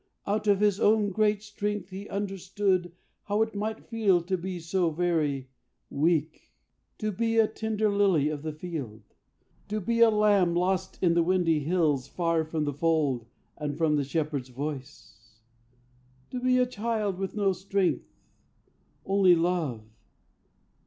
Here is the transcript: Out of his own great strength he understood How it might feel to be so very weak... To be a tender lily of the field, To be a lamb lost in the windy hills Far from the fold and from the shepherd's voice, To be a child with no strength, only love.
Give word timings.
Out 0.25 0.47
of 0.47 0.61
his 0.61 0.79
own 0.79 1.11
great 1.11 1.43
strength 1.43 1.91
he 1.91 2.09
understood 2.09 2.91
How 3.25 3.43
it 3.43 3.53
might 3.53 3.85
feel 3.87 4.23
to 4.23 4.35
be 4.35 4.57
so 4.59 4.89
very 4.89 5.51
weak... 5.91 6.51
To 6.97 7.11
be 7.11 7.37
a 7.37 7.47
tender 7.47 7.87
lily 7.87 8.29
of 8.29 8.41
the 8.41 8.51
field, 8.51 9.03
To 9.67 9.79
be 9.79 9.99
a 9.99 10.09
lamb 10.09 10.55
lost 10.55 10.97
in 11.03 11.13
the 11.13 11.21
windy 11.21 11.59
hills 11.59 12.07
Far 12.07 12.43
from 12.43 12.65
the 12.65 12.73
fold 12.73 13.27
and 13.55 13.77
from 13.77 13.95
the 13.95 14.03
shepherd's 14.03 14.49
voice, 14.49 15.39
To 16.31 16.39
be 16.39 16.57
a 16.57 16.65
child 16.65 17.19
with 17.19 17.35
no 17.35 17.53
strength, 17.53 18.09
only 19.05 19.35
love. 19.35 19.83